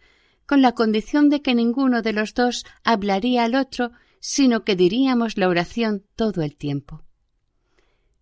con 0.47 0.63
la 0.63 0.73
condición 0.73 1.31
de 1.31 1.43
que 1.43 1.55
ninguno 1.55 2.03
de 2.03 2.13
los 2.13 2.35
dos 2.35 2.65
hablaría 2.83 3.45
al 3.45 3.55
otro, 3.55 3.93
sino 4.21 4.65
que 4.65 4.77
diríamos 4.77 5.37
la 5.37 5.49
oración 5.49 6.05
todo 6.17 6.43
el 6.43 6.57
tiempo. 6.57 7.03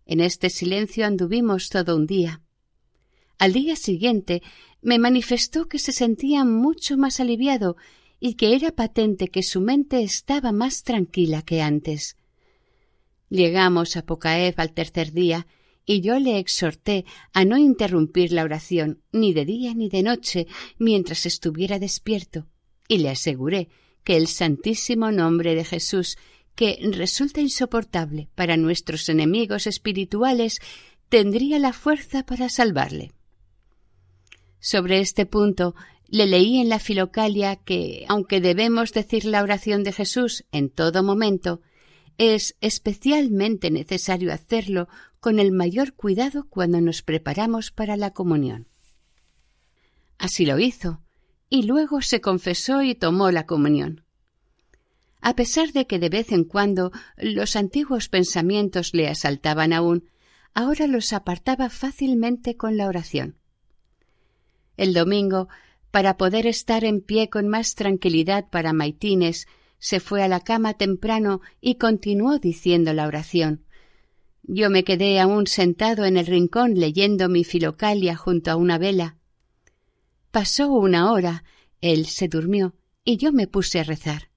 En 0.05 0.19
este 0.19 0.49
silencio 0.49 1.05
anduvimos 1.05 1.69
todo 1.69 1.95
un 1.95 2.07
día. 2.07 2.41
Al 3.39 3.53
día 3.53 3.75
siguiente 3.75 4.41
me 4.81 4.99
manifestó 4.99 5.67
que 5.67 5.79
se 5.79 5.91
sentía 5.91 6.43
mucho 6.43 6.97
más 6.97 7.19
aliviado 7.19 7.77
y 8.19 8.35
que 8.35 8.55
era 8.55 8.71
patente 8.71 9.27
que 9.27 9.43
su 9.43 9.61
mente 9.61 10.01
estaba 10.01 10.51
más 10.51 10.83
tranquila 10.83 11.41
que 11.41 11.61
antes. 11.61 12.17
Llegamos 13.29 13.97
a 13.97 14.05
Pocaef 14.05 14.59
al 14.59 14.73
tercer 14.73 15.11
día 15.11 15.47
y 15.85 16.01
yo 16.01 16.19
le 16.19 16.39
exhorté 16.39 17.05
a 17.33 17.45
no 17.45 17.57
interrumpir 17.57 18.31
la 18.31 18.43
oración 18.43 19.01
ni 19.11 19.33
de 19.33 19.45
día 19.45 19.73
ni 19.73 19.89
de 19.89 20.03
noche 20.03 20.47
mientras 20.77 21.25
estuviera 21.25 21.79
despierto, 21.79 22.47
y 22.87 22.99
le 22.99 23.09
aseguré 23.09 23.69
que 24.03 24.17
el 24.17 24.27
santísimo 24.27 25.11
nombre 25.11 25.55
de 25.55 25.63
Jesús, 25.63 26.17
que 26.55 26.77
resulta 26.91 27.41
insoportable 27.41 28.29
para 28.35 28.57
nuestros 28.57 29.09
enemigos 29.09 29.65
espirituales, 29.65 30.59
tendría 31.09 31.59
la 31.59 31.73
fuerza 31.73 32.25
para 32.25 32.49
salvarle. 32.49 33.11
Sobre 34.59 34.99
este 34.99 35.25
punto 35.25 35.75
le 36.07 36.27
leí 36.27 36.59
en 36.59 36.69
la 36.69 36.79
Filocalia 36.79 37.55
que, 37.55 38.05
aunque 38.07 38.39
debemos 38.39 38.93
decir 38.93 39.25
la 39.25 39.41
oración 39.41 39.83
de 39.83 39.91
Jesús 39.91 40.45
en 40.51 40.69
todo 40.69 41.01
momento, 41.03 41.61
es 42.17 42.55
especialmente 42.61 43.71
necesario 43.71 44.31
hacerlo 44.31 44.87
con 45.23 45.39
el 45.39 45.53
mayor 45.53 45.93
cuidado 45.93 46.49
cuando 46.49 46.81
nos 46.81 47.01
preparamos 47.01 47.71
para 47.71 47.95
la 47.95 48.11
comunión. 48.11 48.67
Así 50.17 50.45
lo 50.45 50.59
hizo, 50.59 51.01
y 51.49 51.63
luego 51.63 52.01
se 52.01 52.19
confesó 52.19 52.83
y 52.83 52.93
tomó 52.93 53.31
la 53.31 53.45
comunión. 53.45 54.03
A 55.21 55.33
pesar 55.33 55.71
de 55.71 55.87
que 55.87 55.97
de 55.97 56.09
vez 56.09 56.33
en 56.33 56.43
cuando 56.43 56.91
los 57.15 57.55
antiguos 57.55 58.09
pensamientos 58.09 58.93
le 58.93 59.07
asaltaban 59.07 59.71
aún, 59.71 60.09
ahora 60.53 60.87
los 60.87 61.13
apartaba 61.13 61.69
fácilmente 61.69 62.57
con 62.57 62.75
la 62.75 62.89
oración. 62.89 63.37
El 64.75 64.93
domingo, 64.93 65.47
para 65.89 66.17
poder 66.17 66.47
estar 66.47 66.83
en 66.83 66.99
pie 66.99 67.29
con 67.29 67.47
más 67.47 67.75
tranquilidad 67.75 68.49
para 68.49 68.73
maitines, 68.73 69.47
se 69.79 70.01
fue 70.01 70.21
a 70.21 70.27
la 70.27 70.41
cama 70.41 70.73
temprano 70.73 71.39
y 71.61 71.75
continuó 71.75 72.39
diciendo 72.39 72.91
la 72.91 73.07
oración. 73.07 73.62
Yo 74.43 74.69
me 74.69 74.83
quedé 74.83 75.19
aún 75.19 75.47
sentado 75.47 76.05
en 76.05 76.17
el 76.17 76.25
rincón 76.25 76.75
leyendo 76.75 77.29
mi 77.29 77.43
filocalia 77.43 78.15
junto 78.15 78.51
a 78.51 78.55
una 78.57 78.77
vela. 78.77 79.17
Pasó 80.31 80.71
una 80.71 81.11
hora, 81.11 81.43
él 81.79 82.05
se 82.05 82.27
durmió 82.27 82.75
y 83.05 83.17
yo 83.17 83.31
me 83.31 83.47
puse 83.47 83.79
a 83.79 83.83
rezar. 83.83 84.29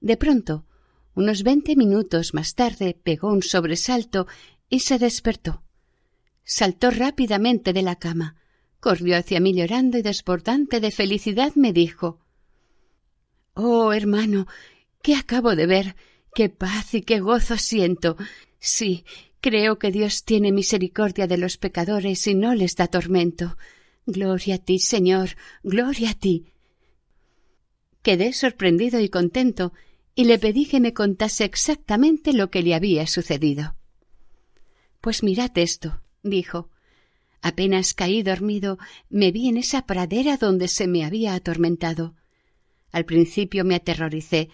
De 0.00 0.16
pronto, 0.16 0.66
unos 1.14 1.42
veinte 1.42 1.76
minutos 1.76 2.32
más 2.32 2.54
tarde, 2.54 2.98
pegó 3.02 3.28
un 3.32 3.42
sobresalto 3.42 4.26
y 4.68 4.80
se 4.80 4.98
despertó. 4.98 5.62
Saltó 6.44 6.90
rápidamente 6.90 7.72
de 7.72 7.82
la 7.82 7.96
cama, 7.96 8.36
corrió 8.80 9.16
hacia 9.16 9.40
mí 9.40 9.54
llorando 9.54 9.98
y 9.98 10.02
desbordante 10.02 10.80
de 10.80 10.90
felicidad 10.90 11.52
me 11.54 11.72
dijo 11.72 12.20
Oh, 13.54 13.92
hermano, 13.92 14.46
¿qué 15.02 15.14
acabo 15.14 15.54
de 15.54 15.66
ver? 15.66 15.96
¡Qué 16.34 16.48
paz 16.48 16.94
y 16.94 17.02
qué 17.02 17.20
gozo 17.20 17.58
siento! 17.58 18.16
Sí, 18.64 19.04
creo 19.40 19.80
que 19.80 19.90
Dios 19.90 20.24
tiene 20.24 20.52
misericordia 20.52 21.26
de 21.26 21.36
los 21.36 21.56
pecadores 21.56 22.24
y 22.28 22.36
no 22.36 22.54
les 22.54 22.76
da 22.76 22.86
tormento. 22.86 23.58
Gloria 24.06 24.54
a 24.54 24.58
ti, 24.58 24.78
Señor, 24.78 25.30
gloria 25.64 26.10
a 26.10 26.14
ti. 26.14 26.46
Quedé 28.02 28.32
sorprendido 28.32 29.00
y 29.00 29.08
contento, 29.08 29.72
y 30.14 30.26
le 30.26 30.38
pedí 30.38 30.66
que 30.66 30.78
me 30.78 30.94
contase 30.94 31.42
exactamente 31.44 32.32
lo 32.32 32.52
que 32.52 32.62
le 32.62 32.76
había 32.76 33.08
sucedido. 33.08 33.74
Pues 35.00 35.24
mirad 35.24 35.50
esto, 35.58 36.00
dijo. 36.22 36.70
Apenas 37.40 37.94
caí 37.94 38.22
dormido, 38.22 38.78
me 39.10 39.32
vi 39.32 39.48
en 39.48 39.56
esa 39.56 39.86
pradera 39.86 40.36
donde 40.36 40.68
se 40.68 40.86
me 40.86 41.04
había 41.04 41.34
atormentado. 41.34 42.14
Al 42.92 43.06
principio 43.06 43.64
me 43.64 43.74
aterroricé, 43.74 44.50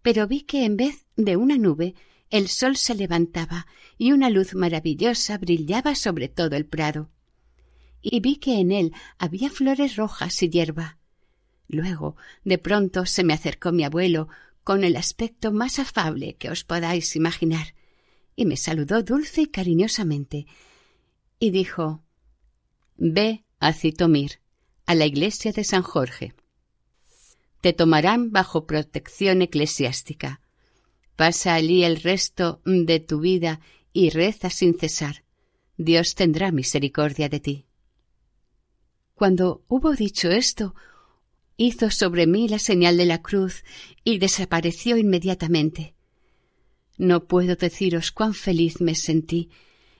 pero 0.00 0.28
vi 0.28 0.42
que 0.42 0.64
en 0.64 0.76
vez 0.76 1.06
de 1.16 1.36
una 1.36 1.58
nube 1.58 1.96
el 2.32 2.48
sol 2.48 2.78
se 2.78 2.94
levantaba 2.94 3.66
y 3.98 4.12
una 4.12 4.30
luz 4.30 4.54
maravillosa 4.54 5.36
brillaba 5.36 5.94
sobre 5.94 6.28
todo 6.28 6.56
el 6.56 6.64
prado. 6.64 7.10
Y 8.00 8.20
vi 8.20 8.36
que 8.36 8.58
en 8.58 8.72
él 8.72 8.92
había 9.18 9.50
flores 9.50 9.96
rojas 9.96 10.42
y 10.42 10.48
hierba. 10.48 10.98
Luego, 11.68 12.16
de 12.42 12.56
pronto, 12.56 13.04
se 13.04 13.22
me 13.22 13.34
acercó 13.34 13.70
mi 13.70 13.84
abuelo, 13.84 14.28
con 14.64 14.82
el 14.82 14.96
aspecto 14.96 15.52
más 15.52 15.78
afable 15.78 16.34
que 16.36 16.50
os 16.50 16.64
podáis 16.64 17.16
imaginar, 17.16 17.74
y 18.34 18.46
me 18.46 18.56
saludó 18.56 19.02
dulce 19.02 19.42
y 19.42 19.46
cariñosamente, 19.46 20.46
y 21.38 21.50
dijo 21.50 22.02
Ve 22.96 23.44
a 23.58 23.74
Citomir, 23.74 24.40
a 24.86 24.94
la 24.94 25.04
iglesia 25.04 25.52
de 25.52 25.64
San 25.64 25.82
Jorge. 25.82 26.34
Te 27.60 27.74
tomarán 27.74 28.32
bajo 28.32 28.66
protección 28.66 29.42
eclesiástica. 29.42 30.41
Pasa 31.22 31.54
allí 31.54 31.84
el 31.84 32.00
resto 32.02 32.60
de 32.64 32.98
tu 32.98 33.20
vida 33.20 33.60
y 33.92 34.10
reza 34.10 34.50
sin 34.50 34.76
cesar. 34.76 35.22
Dios 35.76 36.16
tendrá 36.16 36.50
misericordia 36.50 37.28
de 37.28 37.38
ti. 37.38 37.66
Cuando 39.14 39.62
hubo 39.68 39.92
dicho 39.92 40.32
esto, 40.32 40.74
hizo 41.56 41.92
sobre 41.92 42.26
mí 42.26 42.48
la 42.48 42.58
señal 42.58 42.96
de 42.96 43.06
la 43.06 43.22
cruz 43.22 43.62
y 44.02 44.18
desapareció 44.18 44.96
inmediatamente. 44.96 45.94
No 46.98 47.28
puedo 47.28 47.54
deciros 47.54 48.10
cuán 48.10 48.34
feliz 48.34 48.80
me 48.80 48.96
sentí. 48.96 49.48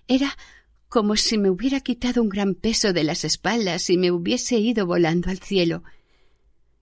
Era 0.08 0.37
como 0.88 1.14
si 1.14 1.38
me 1.38 1.50
hubiera 1.50 1.82
quitado 1.82 2.20
un 2.20 2.30
gran 2.30 2.56
peso 2.56 2.92
de 2.92 3.04
las 3.04 3.24
espaldas 3.24 3.90
y 3.90 3.96
me 3.96 4.11
hubiese 4.11 4.58
ido 4.58 4.87
volando 4.87 5.30
al 5.30 5.38
cielo. 5.38 5.85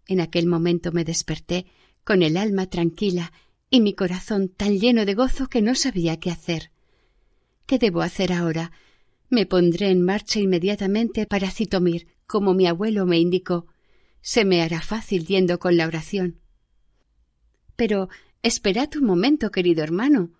En 0.07 0.18
aquel 0.18 0.46
momento 0.46 0.92
me 0.92 1.05
desperté 1.05 1.66
con 2.05 2.22
el 2.22 2.38
alma 2.38 2.70
tranquila 2.70 3.35
y 3.70 3.80
mi 3.80 3.94
corazón 3.94 4.48
tan 4.48 4.78
lleno 4.78 5.06
de 5.06 5.14
gozo 5.14 5.48
que 5.48 5.62
no 5.62 5.76
sabía 5.76 6.18
qué 6.18 6.30
hacer. 6.30 6.72
¿Qué 7.66 7.78
debo 7.78 8.02
hacer 8.02 8.33
ahora? 8.33 8.72
Me 9.28 9.46
pondré 9.46 9.90
en 9.90 10.02
marcha 10.02 10.40
inmediatamente 10.40 11.24
para 11.24 11.52
Citomir, 11.52 12.09
como 12.26 12.52
mi 12.52 12.66
abuelo 12.66 13.06
me 13.06 13.18
indicó. 13.18 13.68
Se 14.20 14.44
me 14.44 14.61
hará 14.61 14.80
fácil 14.80 15.24
yendo 15.24 15.61
con 15.61 15.76
la 15.76 15.87
oración. 15.87 16.40
Pero 17.76 18.09
esperad 18.42 18.88
un 18.96 19.04
momento, 19.04 19.52
querido 19.52 19.85
hermano. 19.85 20.33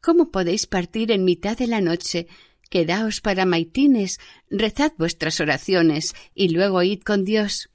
¿Cómo 0.00 0.30
podéis 0.30 0.68
partir 0.68 1.10
en 1.10 1.24
mitad 1.24 1.58
de 1.58 1.66
la 1.66 1.80
noche? 1.80 2.28
Quedaos 2.70 3.20
para 3.20 3.44
maitines, 3.44 4.20
rezad 4.50 4.92
vuestras 4.96 5.40
oraciones 5.40 6.14
y 6.32 6.50
luego 6.50 6.82
id 6.84 7.02
con 7.02 7.24
Dios. 7.24 7.70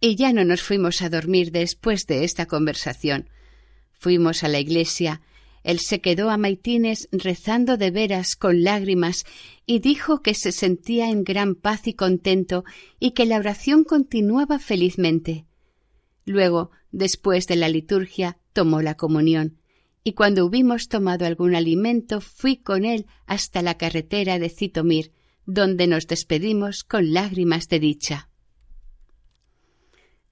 Y 0.00 0.14
ya 0.14 0.32
no 0.32 0.44
nos 0.44 0.62
fuimos 0.62 1.02
a 1.02 1.10
dormir 1.10 1.50
después 1.50 2.06
de 2.06 2.22
esta 2.22 2.46
conversación. 2.46 3.28
Fuimos 4.00 4.44
a 4.44 4.48
la 4.48 4.58
iglesia, 4.58 5.20
él 5.62 5.78
se 5.78 6.00
quedó 6.00 6.30
a 6.30 6.38
maitines 6.38 7.10
rezando 7.12 7.76
de 7.76 7.90
veras 7.90 8.34
con 8.34 8.64
lágrimas 8.64 9.26
y 9.66 9.80
dijo 9.80 10.22
que 10.22 10.32
se 10.32 10.52
sentía 10.52 11.10
en 11.10 11.22
gran 11.22 11.54
paz 11.54 11.86
y 11.86 11.92
contento 11.92 12.64
y 12.98 13.10
que 13.10 13.26
la 13.26 13.36
oración 13.36 13.84
continuaba 13.84 14.58
felizmente. 14.58 15.44
Luego, 16.24 16.70
después 16.92 17.46
de 17.46 17.56
la 17.56 17.68
liturgia, 17.68 18.38
tomó 18.54 18.80
la 18.80 18.96
comunión, 18.96 19.58
y 20.02 20.14
cuando 20.14 20.46
hubimos 20.46 20.88
tomado 20.88 21.26
algún 21.26 21.54
alimento 21.54 22.22
fui 22.22 22.56
con 22.56 22.86
él 22.86 23.04
hasta 23.26 23.60
la 23.60 23.76
carretera 23.76 24.38
de 24.38 24.48
Citomir, 24.48 25.12
donde 25.44 25.86
nos 25.86 26.06
despedimos 26.06 26.84
con 26.84 27.12
lágrimas 27.12 27.68
de 27.68 27.80
dicha. 27.80 28.30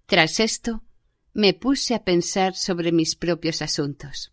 Tras 0.07 0.41
esto, 0.41 0.85
me 1.39 1.55
puse 1.55 1.95
a 1.95 2.03
pensar 2.03 2.57
sobre 2.57 2.91
mis 2.91 3.15
propios 3.15 3.63
asuntos. 3.63 4.33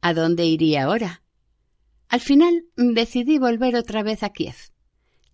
¿A 0.00 0.14
dónde 0.14 0.46
iría 0.46 0.84
ahora? 0.84 1.22
Al 2.08 2.20
final 2.20 2.64
decidí 2.74 3.36
volver 3.38 3.76
otra 3.76 4.02
vez 4.02 4.22
a 4.22 4.30
Kiev. 4.30 4.56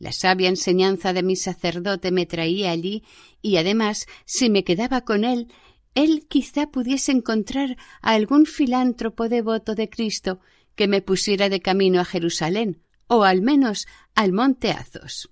La 0.00 0.10
sabia 0.10 0.48
enseñanza 0.48 1.12
de 1.12 1.22
mi 1.22 1.36
sacerdote 1.36 2.10
me 2.10 2.26
traía 2.26 2.72
allí 2.72 3.04
y 3.40 3.58
además, 3.58 4.08
si 4.24 4.50
me 4.50 4.64
quedaba 4.64 5.02
con 5.02 5.22
él, 5.22 5.46
él 5.94 6.26
quizá 6.28 6.68
pudiese 6.72 7.12
encontrar 7.12 7.76
a 8.02 8.14
algún 8.14 8.44
filántropo 8.44 9.28
devoto 9.28 9.76
de 9.76 9.88
Cristo 9.88 10.40
que 10.74 10.88
me 10.88 11.00
pusiera 11.00 11.48
de 11.48 11.60
camino 11.60 12.00
a 12.00 12.04
Jerusalén 12.04 12.82
o 13.06 13.22
al 13.22 13.40
menos 13.40 13.86
al 14.16 14.32
monte 14.32 14.72
Azos. 14.72 15.30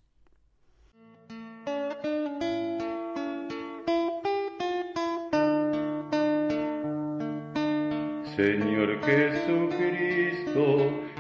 Señor 8.39 9.01
Jesucristo, 9.05 10.65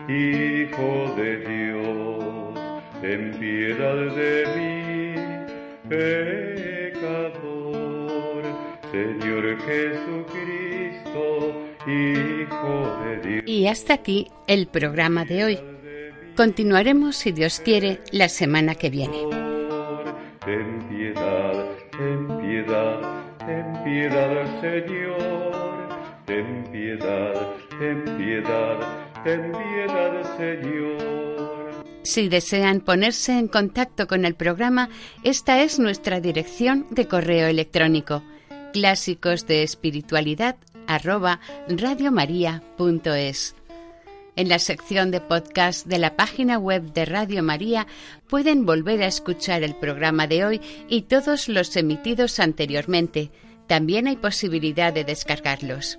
Hijo 0.08 1.14
de 1.16 1.30
Dios, 1.38 2.54
ten 3.00 3.32
piedad 3.40 4.14
de 4.14 4.46
mí, 4.54 5.16
pecador. 5.88 7.34
Señor 8.92 9.58
Jesucristo, 9.66 11.26
Hijo 11.88 12.76
de 13.04 13.16
Dios. 13.28 13.42
Y 13.46 13.66
hasta 13.66 13.94
aquí 13.94 14.28
el 14.46 14.68
programa 14.68 15.24
de 15.24 15.44
hoy. 15.44 15.58
Continuaremos, 16.36 17.16
si 17.16 17.32
Dios 17.32 17.58
quiere, 17.58 17.98
la 18.12 18.28
semana 18.28 18.76
que 18.76 18.90
viene. 18.90 19.18
Ten 20.44 20.88
piedad, 20.88 21.66
ten 21.90 22.28
piedad, 22.38 23.00
ten 23.44 23.82
piedad, 23.82 24.60
Señor. 24.60 25.57
Ten 26.28 26.64
piedad, 26.70 27.34
ten 27.78 28.04
piedad, 28.18 28.78
ten 29.24 29.50
piedad, 29.50 30.36
Señor. 30.36 31.82
Si 32.02 32.28
desean 32.28 32.82
ponerse 32.82 33.38
en 33.38 33.48
contacto 33.48 34.06
con 34.06 34.26
el 34.26 34.34
programa, 34.34 34.90
esta 35.24 35.62
es 35.62 35.78
nuestra 35.78 36.20
dirección 36.20 36.86
de 36.90 37.08
correo 37.08 37.48
electrónico 37.48 38.22
clásicos 38.74 39.46
de 39.46 39.62
espiritualidad 39.62 40.56
radiomaria.es. 40.86 43.54
En 44.36 44.50
la 44.50 44.58
sección 44.58 45.10
de 45.10 45.22
podcast 45.22 45.86
de 45.86 45.98
la 45.98 46.14
página 46.14 46.58
web 46.58 46.92
de 46.92 47.06
Radio 47.06 47.42
María 47.42 47.86
pueden 48.28 48.66
volver 48.66 49.02
a 49.02 49.06
escuchar 49.06 49.62
el 49.62 49.74
programa 49.74 50.26
de 50.26 50.44
hoy 50.44 50.60
y 50.88 51.00
todos 51.02 51.48
los 51.48 51.74
emitidos 51.74 52.38
anteriormente. 52.38 53.30
También 53.66 54.06
hay 54.06 54.16
posibilidad 54.16 54.92
de 54.92 55.04
descargarlos. 55.04 55.98